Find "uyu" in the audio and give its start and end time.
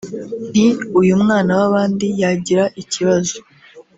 0.99-1.13